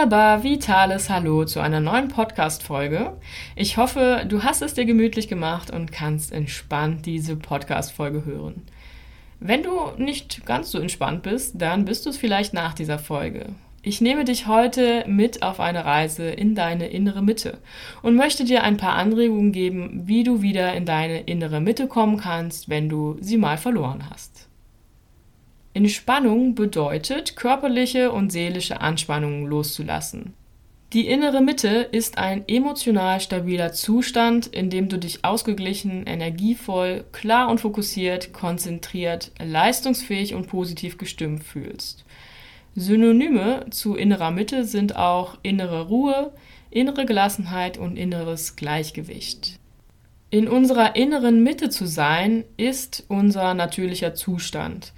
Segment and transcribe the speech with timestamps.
[0.00, 3.18] wunderbar vitales Hallo zu einer neuen Podcast-Folge.
[3.54, 8.62] Ich hoffe, du hast es dir gemütlich gemacht und kannst entspannt diese Podcast-Folge hören.
[9.40, 13.50] Wenn du nicht ganz so entspannt bist, dann bist du es vielleicht nach dieser Folge.
[13.82, 17.58] Ich nehme dich heute mit auf eine Reise in deine innere Mitte
[18.00, 22.16] und möchte dir ein paar Anregungen geben, wie du wieder in deine innere Mitte kommen
[22.16, 24.49] kannst, wenn du sie mal verloren hast.
[25.72, 30.34] Entspannung bedeutet, körperliche und seelische Anspannungen loszulassen.
[30.92, 37.48] Die innere Mitte ist ein emotional stabiler Zustand, in dem du dich ausgeglichen, energievoll, klar
[37.48, 42.04] und fokussiert, konzentriert, leistungsfähig und positiv gestimmt fühlst.
[42.74, 46.32] Synonyme zu innerer Mitte sind auch innere Ruhe,
[46.70, 49.60] innere Gelassenheit und inneres Gleichgewicht.
[50.30, 54.92] In unserer inneren Mitte zu sein, ist unser natürlicher Zustand.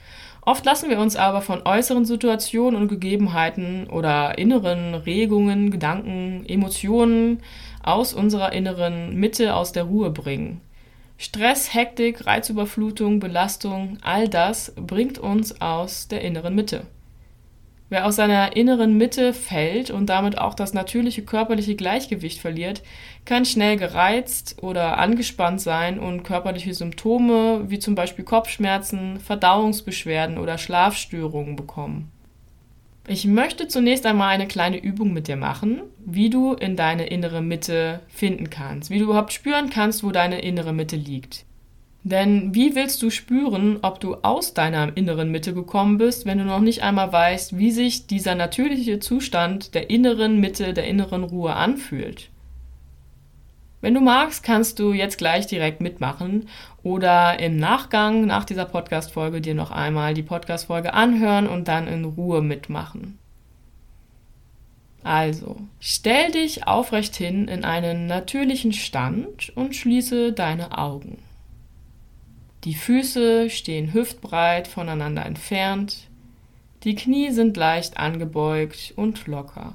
[0.45, 7.41] Oft lassen wir uns aber von äußeren Situationen und Gegebenheiten oder inneren Regungen, Gedanken, Emotionen
[7.85, 10.61] aus unserer inneren Mitte aus der Ruhe bringen.
[11.17, 16.87] Stress, Hektik, Reizüberflutung, Belastung, all das bringt uns aus der inneren Mitte.
[17.93, 22.81] Wer aus seiner inneren Mitte fällt und damit auch das natürliche körperliche Gleichgewicht verliert,
[23.27, 30.57] kann schnell gereizt oder angespannt sein und körperliche Symptome wie zum Beispiel Kopfschmerzen, Verdauungsbeschwerden oder
[30.57, 32.11] Schlafstörungen bekommen.
[33.09, 37.43] Ich möchte zunächst einmal eine kleine Übung mit dir machen, wie du in deine innere
[37.43, 41.45] Mitte finden kannst, wie du überhaupt spüren kannst, wo deine innere Mitte liegt.
[42.05, 46.45] Denn wie willst du spüren, ob du aus deiner inneren Mitte gekommen bist, wenn du
[46.45, 51.55] noch nicht einmal weißt, wie sich dieser natürliche Zustand der inneren Mitte, der inneren Ruhe
[51.55, 52.29] anfühlt?
[53.83, 56.49] Wenn du magst, kannst du jetzt gleich direkt mitmachen
[56.83, 62.05] oder im Nachgang nach dieser Podcast-Folge dir noch einmal die Podcast-Folge anhören und dann in
[62.05, 63.19] Ruhe mitmachen.
[65.05, 71.19] Also, stell dich aufrecht hin in einen natürlichen Stand und schließe deine Augen.
[72.65, 76.09] Die Füße stehen hüftbreit voneinander entfernt,
[76.85, 79.75] die Knie sind leicht angebeugt und locker.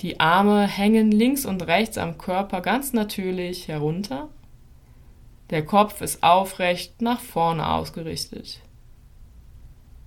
[0.00, 4.28] Die Arme hängen links und rechts am Körper ganz natürlich herunter.
[5.50, 8.60] Der Kopf ist aufrecht nach vorne ausgerichtet.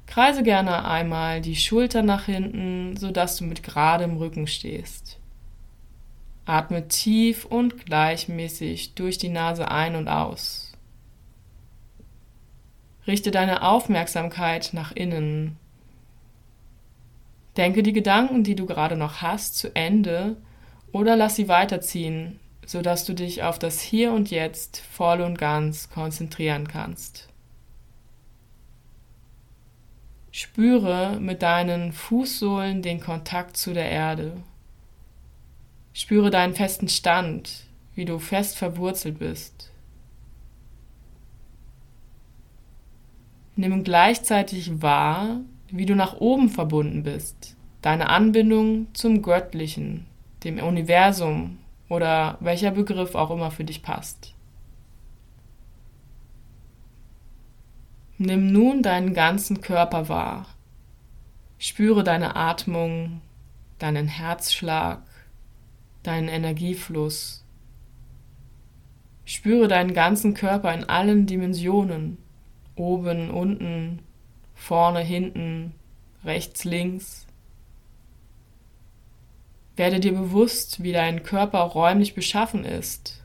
[0.05, 5.19] Kreise gerne einmal die Schultern nach hinten, sodass du mit geradem Rücken stehst.
[6.45, 10.64] Atme tief und gleichmäßig durch die Nase ein und aus.
[13.07, 15.57] Richte deine Aufmerksamkeit nach innen.
[17.57, 20.37] Denke die Gedanken, die du gerade noch hast, zu Ende
[20.91, 25.89] oder lass sie weiterziehen, sodass du dich auf das Hier und Jetzt voll und ganz
[25.89, 27.29] konzentrieren kannst.
[30.31, 34.35] Spüre mit deinen Fußsohlen den Kontakt zu der Erde.
[35.93, 39.71] Spüre deinen festen Stand, wie du fest verwurzelt bist.
[43.55, 45.39] Nimm gleichzeitig wahr,
[45.69, 50.05] wie du nach oben verbunden bist, deine Anbindung zum Göttlichen,
[50.43, 51.57] dem Universum
[51.87, 54.33] oder welcher Begriff auch immer für dich passt.
[58.17, 60.47] Nimm nun deinen ganzen Körper wahr.
[61.57, 63.21] Spüre deine Atmung,
[63.79, 65.01] deinen Herzschlag,
[66.03, 67.45] deinen Energiefluss.
[69.25, 72.17] Spüre deinen ganzen Körper in allen Dimensionen
[72.75, 73.99] oben, unten,
[74.53, 75.73] vorne, hinten,
[76.23, 77.25] rechts, links.
[79.75, 83.21] Werde dir bewusst, wie dein Körper räumlich beschaffen ist.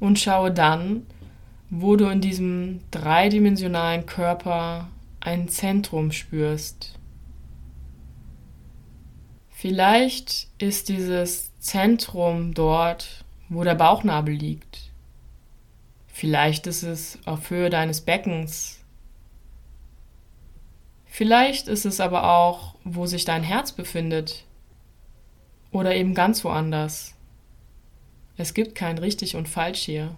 [0.00, 1.06] Und schaue dann,
[1.70, 4.88] wo du in diesem dreidimensionalen Körper
[5.20, 6.98] ein Zentrum spürst.
[9.50, 14.91] Vielleicht ist dieses Zentrum dort, wo der Bauchnabel liegt.
[16.12, 18.78] Vielleicht ist es auf Höhe deines Beckens.
[21.06, 24.44] Vielleicht ist es aber auch, wo sich dein Herz befindet.
[25.72, 27.14] Oder eben ganz woanders.
[28.36, 30.16] Es gibt kein richtig und falsch hier.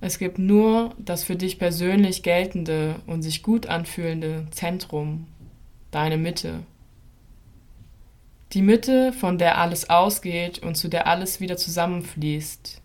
[0.00, 5.26] Es gibt nur das für dich persönlich geltende und sich gut anfühlende Zentrum,
[5.90, 6.60] deine Mitte.
[8.54, 12.79] Die Mitte, von der alles ausgeht und zu der alles wieder zusammenfließt,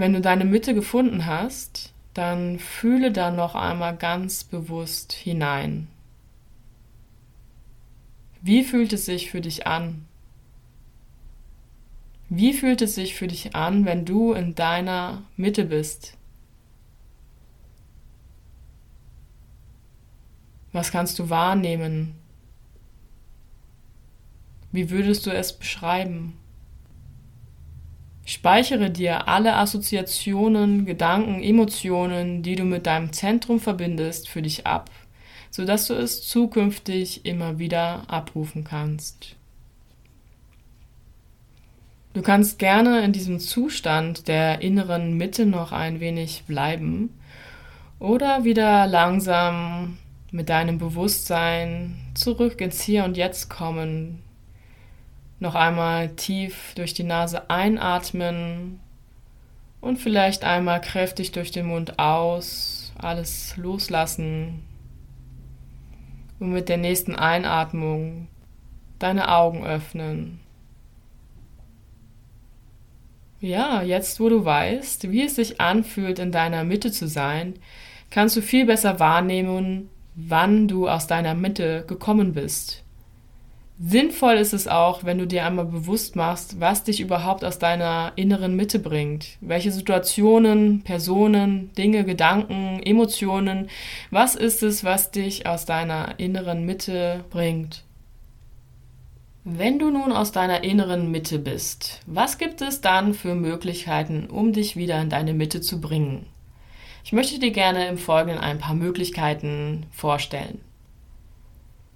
[0.00, 5.88] wenn du deine Mitte gefunden hast, dann fühle da noch einmal ganz bewusst hinein.
[8.40, 10.06] Wie fühlt es sich für dich an?
[12.30, 16.16] Wie fühlt es sich für dich an, wenn du in deiner Mitte bist?
[20.72, 22.14] Was kannst du wahrnehmen?
[24.72, 26.38] Wie würdest du es beschreiben?
[28.24, 34.90] Speichere dir alle Assoziationen, Gedanken, Emotionen, die du mit deinem Zentrum verbindest, für dich ab,
[35.50, 39.36] sodass du es zukünftig immer wieder abrufen kannst.
[42.12, 47.10] Du kannst gerne in diesem Zustand der inneren Mitte noch ein wenig bleiben
[48.00, 49.98] oder wieder langsam
[50.32, 54.22] mit deinem Bewusstsein zurück ins Hier und Jetzt kommen.
[55.40, 58.78] Noch einmal tief durch die Nase einatmen
[59.80, 64.62] und vielleicht einmal kräftig durch den Mund aus, alles loslassen.
[66.38, 68.28] Und mit der nächsten Einatmung
[68.98, 70.40] deine Augen öffnen.
[73.40, 77.54] Ja, jetzt wo du weißt, wie es sich anfühlt, in deiner Mitte zu sein,
[78.10, 82.84] kannst du viel besser wahrnehmen, wann du aus deiner Mitte gekommen bist.
[83.82, 88.12] Sinnvoll ist es auch, wenn du dir einmal bewusst machst, was dich überhaupt aus deiner
[88.14, 89.38] inneren Mitte bringt.
[89.40, 93.70] Welche Situationen, Personen, Dinge, Gedanken, Emotionen,
[94.10, 97.84] was ist es, was dich aus deiner inneren Mitte bringt?
[99.44, 104.52] Wenn du nun aus deiner inneren Mitte bist, was gibt es dann für Möglichkeiten, um
[104.52, 106.26] dich wieder in deine Mitte zu bringen?
[107.02, 110.60] Ich möchte dir gerne im Folgenden ein paar Möglichkeiten vorstellen.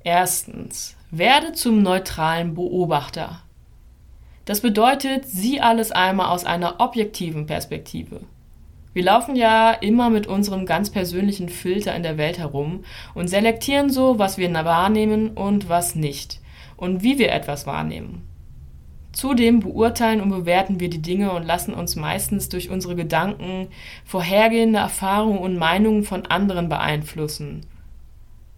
[0.02, 3.40] Erstens, werde zum neutralen Beobachter.
[4.44, 8.20] Das bedeutet, sieh alles einmal aus einer objektiven Perspektive.
[8.92, 12.84] Wir laufen ja immer mit unserem ganz persönlichen Filter in der Welt herum
[13.14, 16.40] und selektieren so, was wir wahrnehmen und was nicht
[16.76, 18.28] und wie wir etwas wahrnehmen.
[19.12, 23.68] Zudem beurteilen und bewerten wir die Dinge und lassen uns meistens durch unsere Gedanken,
[24.04, 27.64] vorhergehende Erfahrungen und Meinungen von anderen beeinflussen.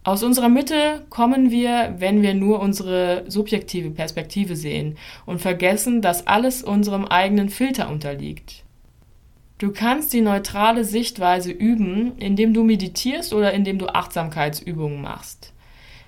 [0.06, 6.28] Aus unserer Mitte kommen wir, wenn wir nur unsere subjektive Perspektive sehen und vergessen, dass
[6.28, 8.62] alles unserem eigenen Filter unterliegt.
[9.58, 15.52] Du kannst die neutrale Sichtweise üben, indem du meditierst oder indem du Achtsamkeitsübungen machst.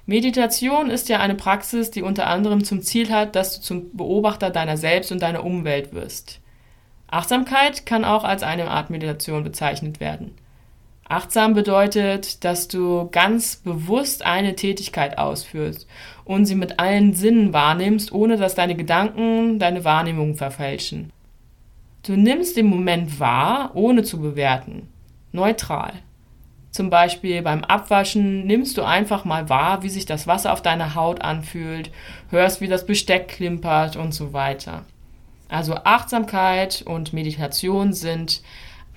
[0.07, 4.51] Meditation ist ja eine Praxis, die unter anderem zum Ziel hat, dass du zum Beobachter
[4.51, 6.39] deiner selbst und deiner Umwelt wirst.
[7.09, 10.37] Achtsamkeit kann auch als eine Art Meditation bezeichnet werden.
[11.09, 15.87] Achtsam bedeutet, dass du ganz bewusst eine Tätigkeit ausführst
[16.25, 21.11] und sie mit allen Sinnen wahrnimmst, ohne dass deine Gedanken deine Wahrnehmung verfälschen.
[22.03, 24.89] Du nimmst den Moment wahr, ohne zu bewerten.
[25.33, 25.95] Neutral.
[26.71, 30.95] Zum Beispiel beim Abwaschen nimmst du einfach mal wahr, wie sich das Wasser auf deiner
[30.95, 31.91] Haut anfühlt,
[32.31, 34.85] hörst, wie das Besteck klimpert und so weiter.
[35.49, 38.43] Also Achtsamkeit und Meditation sind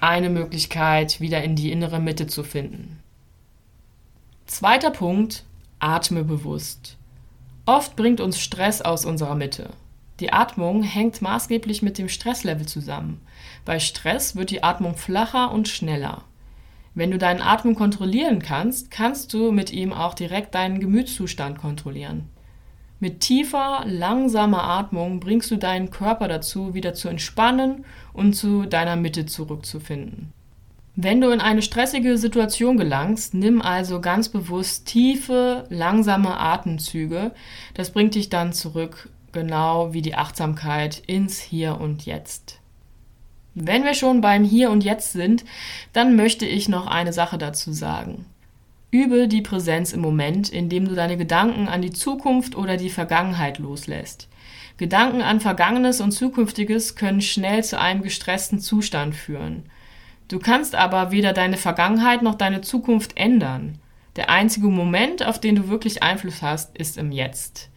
[0.01, 2.99] eine Möglichkeit, wieder in die innere Mitte zu finden.
[4.47, 5.45] Zweiter Punkt,
[5.79, 6.97] atme bewusst.
[7.65, 9.69] Oft bringt uns Stress aus unserer Mitte.
[10.19, 13.21] Die Atmung hängt maßgeblich mit dem Stresslevel zusammen.
[13.63, 16.23] Bei Stress wird die Atmung flacher und schneller.
[16.93, 22.29] Wenn du deinen Atem kontrollieren kannst, kannst du mit ihm auch direkt deinen Gemütszustand kontrollieren.
[23.01, 28.95] Mit tiefer, langsamer Atmung bringst du deinen Körper dazu, wieder zu entspannen und zu deiner
[28.95, 30.31] Mitte zurückzufinden.
[30.95, 37.31] Wenn du in eine stressige Situation gelangst, nimm also ganz bewusst tiefe, langsame Atemzüge.
[37.73, 42.59] Das bringt dich dann zurück, genau wie die Achtsamkeit ins Hier und Jetzt.
[43.55, 45.43] Wenn wir schon beim Hier und Jetzt sind,
[45.91, 48.25] dann möchte ich noch eine Sache dazu sagen.
[48.91, 53.57] Übe die Präsenz im Moment, indem du deine Gedanken an die Zukunft oder die Vergangenheit
[53.57, 54.27] loslässt.
[54.75, 59.63] Gedanken an Vergangenes und Zukünftiges können schnell zu einem gestressten Zustand führen.
[60.27, 63.79] Du kannst aber weder deine Vergangenheit noch deine Zukunft ändern.
[64.17, 67.69] Der einzige Moment, auf den du wirklich Einfluss hast, ist im Jetzt.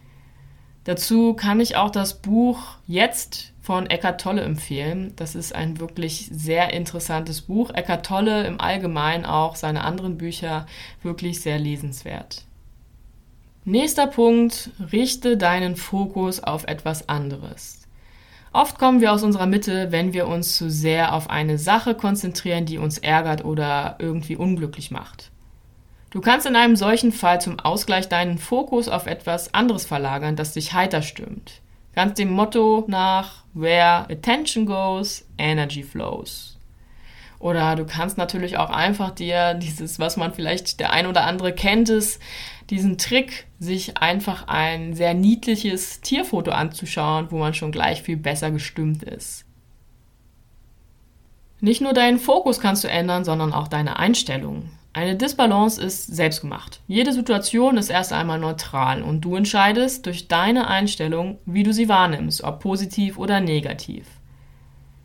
[0.83, 5.13] Dazu kann ich auch das Buch Jetzt von Eckart Tolle empfehlen.
[5.15, 7.71] Das ist ein wirklich sehr interessantes Buch.
[7.71, 10.67] Eckart Tolle im Allgemeinen auch seine anderen Bücher
[11.01, 12.43] wirklich sehr lesenswert.
[13.63, 17.81] Nächster Punkt, richte deinen Fokus auf etwas anderes.
[18.53, 22.67] Oft kommen wir aus unserer Mitte, wenn wir uns zu sehr auf eine Sache konzentrieren,
[22.67, 25.31] die uns ärgert oder irgendwie unglücklich macht.
[26.11, 30.53] Du kannst in einem solchen Fall zum Ausgleich deinen Fokus auf etwas anderes verlagern, das
[30.53, 31.61] dich heiter stimmt.
[31.95, 36.57] Ganz dem Motto nach, where attention goes, energy flows.
[37.39, 41.53] Oder du kannst natürlich auch einfach dir dieses, was man vielleicht der ein oder andere
[41.53, 42.19] kennt, es,
[42.69, 48.51] diesen Trick, sich einfach ein sehr niedliches Tierfoto anzuschauen, wo man schon gleich viel besser
[48.51, 49.45] gestimmt ist.
[51.61, 54.69] Nicht nur deinen Fokus kannst du ändern, sondern auch deine Einstellung.
[54.95, 56.79] Eine Disbalance ist selbstgemacht.
[56.87, 61.89] Jede Situation ist erst einmal neutral und du entscheidest durch deine Einstellung, wie du sie
[61.89, 64.07] wahrnimmst, ob positiv oder negativ.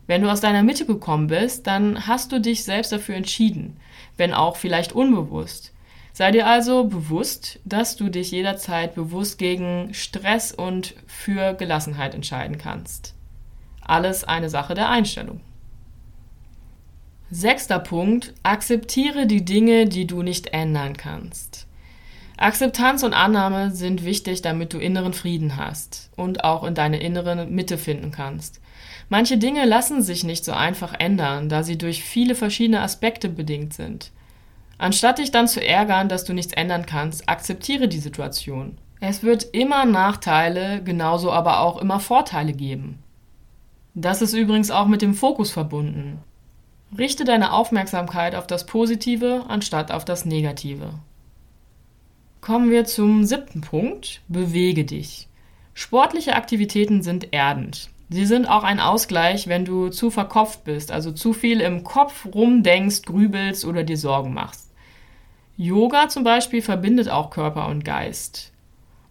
[0.07, 3.79] Wenn du aus deiner Mitte gekommen bist, dann hast du dich selbst dafür entschieden,
[4.17, 5.73] wenn auch vielleicht unbewusst.
[6.13, 12.59] Sei dir also bewusst, dass du dich jederzeit bewusst gegen Stress und für Gelassenheit entscheiden
[12.59, 13.17] kannst.
[13.81, 15.41] Alles eine Sache der Einstellung.
[17.33, 18.35] Sechster Punkt.
[18.43, 21.69] Akzeptiere die Dinge, die du nicht ändern kannst.
[22.37, 27.47] Akzeptanz und Annahme sind wichtig, damit du inneren Frieden hast und auch in deine innere
[27.47, 28.61] Mitte finden kannst.
[29.11, 33.75] Manche Dinge lassen sich nicht so einfach ändern, da sie durch viele verschiedene Aspekte bedingt
[33.75, 34.11] sind.
[34.79, 38.79] Anstatt dich dann zu ärgern, dass du nichts ändern kannst, akzeptiere die Situation.
[39.01, 42.99] Es wird immer Nachteile, genauso aber auch immer Vorteile geben.
[43.95, 46.25] Das ist übrigens auch mit dem Fokus verbunden.
[46.97, 50.95] Richte deine Aufmerksamkeit auf das Positive anstatt auf das Negative.
[52.41, 54.23] Kommen wir zum siebten Punkt.
[54.29, 55.29] Bewege dich.
[55.75, 57.91] Sportliche Aktivitäten sind erdend.
[58.09, 62.27] Sie sind auch ein Ausgleich, wenn du zu verkopft bist, also zu viel im Kopf
[62.27, 64.73] rumdenkst, grübelst oder dir Sorgen machst.
[65.57, 68.53] Yoga zum Beispiel verbindet auch Körper und Geist.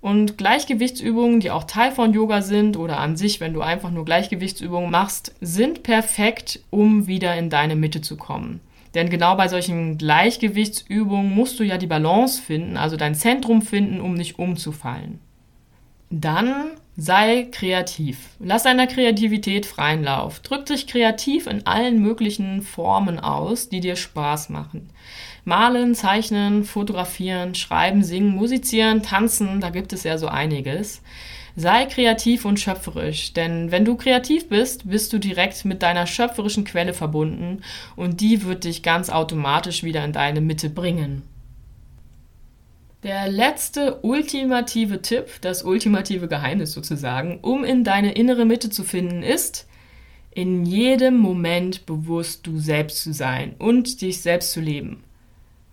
[0.01, 4.05] Und Gleichgewichtsübungen, die auch Teil von Yoga sind oder an sich, wenn du einfach nur
[4.05, 8.61] Gleichgewichtsübungen machst, sind perfekt, um wieder in deine Mitte zu kommen.
[8.95, 14.01] Denn genau bei solchen Gleichgewichtsübungen musst du ja die Balance finden, also dein Zentrum finden,
[14.01, 15.19] um nicht umzufallen.
[16.09, 18.29] Dann sei kreativ.
[18.39, 20.39] Lass deiner Kreativität freien Lauf.
[20.39, 24.89] Drück dich kreativ in allen möglichen Formen aus, die dir Spaß machen.
[25.45, 31.01] Malen, zeichnen, fotografieren, schreiben, singen, musizieren, tanzen, da gibt es ja so einiges.
[31.55, 36.63] Sei kreativ und schöpferisch, denn wenn du kreativ bist, bist du direkt mit deiner schöpferischen
[36.63, 37.61] Quelle verbunden
[37.95, 41.23] und die wird dich ganz automatisch wieder in deine Mitte bringen.
[43.03, 49.23] Der letzte ultimative Tipp, das ultimative Geheimnis sozusagen, um in deine innere Mitte zu finden,
[49.23, 49.67] ist,
[50.31, 55.01] in jedem Moment bewusst du selbst zu sein und dich selbst zu leben.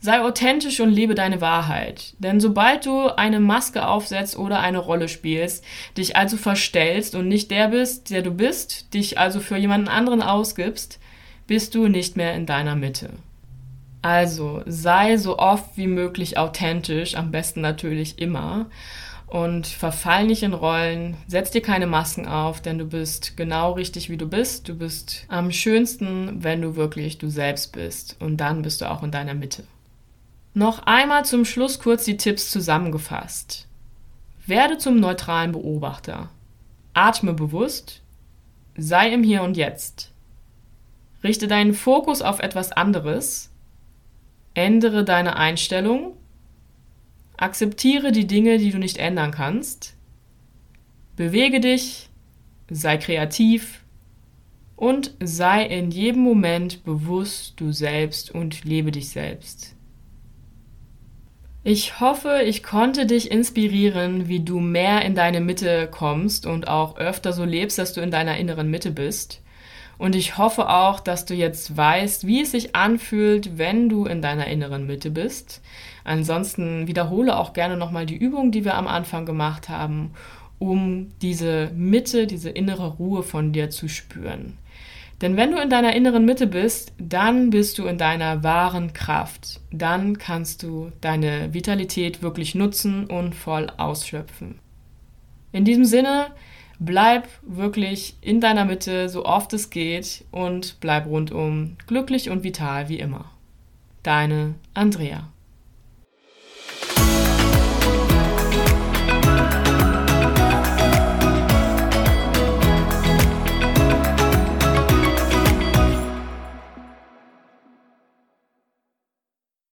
[0.00, 2.14] Sei authentisch und lebe deine Wahrheit.
[2.20, 5.64] Denn sobald du eine Maske aufsetzt oder eine Rolle spielst,
[5.96, 10.22] dich also verstellst und nicht der bist, der du bist, dich also für jemanden anderen
[10.22, 11.00] ausgibst,
[11.48, 13.10] bist du nicht mehr in deiner Mitte.
[14.06, 18.66] Also sei so oft wie möglich authentisch, am besten natürlich immer.
[19.26, 24.08] Und verfall nicht in Rollen, setz dir keine Masken auf, denn du bist genau richtig,
[24.08, 24.68] wie du bist.
[24.68, 28.14] Du bist am schönsten, wenn du wirklich du selbst bist.
[28.20, 29.64] Und dann bist du auch in deiner Mitte.
[30.54, 33.66] Noch einmal zum Schluss kurz die Tipps zusammengefasst.
[34.46, 36.28] Werde zum neutralen Beobachter.
[36.94, 38.02] Atme bewusst.
[38.76, 40.12] Sei im Hier und Jetzt.
[41.24, 43.50] Richte deinen Fokus auf etwas anderes.
[44.56, 46.16] Ändere deine Einstellung.
[47.36, 49.94] Akzeptiere die Dinge, die du nicht ändern kannst.
[51.14, 52.08] Bewege dich.
[52.70, 53.84] Sei kreativ.
[54.74, 59.76] Und sei in jedem Moment bewusst du selbst und lebe dich selbst.
[61.62, 66.96] Ich hoffe, ich konnte dich inspirieren, wie du mehr in deine Mitte kommst und auch
[66.96, 69.42] öfter so lebst, dass du in deiner inneren Mitte bist.
[69.98, 74.20] Und ich hoffe auch, dass du jetzt weißt, wie es sich anfühlt, wenn du in
[74.20, 75.62] deiner inneren Mitte bist.
[76.04, 80.12] Ansonsten wiederhole auch gerne nochmal die Übung, die wir am Anfang gemacht haben,
[80.58, 84.58] um diese Mitte, diese innere Ruhe von dir zu spüren.
[85.22, 89.60] Denn wenn du in deiner inneren Mitte bist, dann bist du in deiner wahren Kraft.
[89.72, 94.58] Dann kannst du deine Vitalität wirklich nutzen und voll ausschöpfen.
[95.52, 96.26] In diesem Sinne,
[96.78, 102.88] bleib wirklich in deiner Mitte, so oft es geht und bleib rundum glücklich und vital
[102.88, 103.26] wie immer.
[104.02, 105.28] Deine Andrea.